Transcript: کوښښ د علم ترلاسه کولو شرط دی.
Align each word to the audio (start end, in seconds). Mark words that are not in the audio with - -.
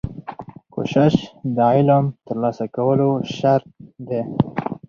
کوښښ 0.73 1.15
د 1.55 1.57
علم 1.75 2.05
ترلاسه 2.27 2.65
کولو 2.75 3.09
شرط 3.37 3.67
دی. 4.09 4.21